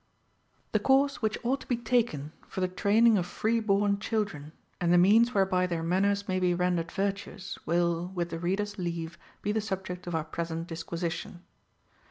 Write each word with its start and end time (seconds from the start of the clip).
The 0.71 0.79
course 0.79 1.21
which 1.21 1.39
ou2rht 1.41 1.59
to 1.59 1.67
be 1.67 1.77
taken 1.77 2.31
for 2.47 2.59
the 2.59 2.67
trainins: 2.67 3.19
of 3.19 3.27
free 3.27 3.59
born 3.59 3.99
children, 3.99 4.51
and 4.79 4.91
the 4.91 4.97
means 4.97 5.35
whereby 5.35 5.67
their 5.67 5.83
man 5.83 6.05
ners 6.05 6.27
may 6.27 6.39
be 6.39 6.55
rendered 6.55 6.91
virtuous, 6.91 7.59
will, 7.67 8.07
with 8.15 8.31
the 8.31 8.39
reader's 8.39 8.79
leave, 8.79 9.19
be 9.43 9.51
the 9.51 9.61
subject 9.61 10.07
of 10.07 10.15
our 10.15 10.23
present 10.25 10.65
disquisition. 10.65 11.43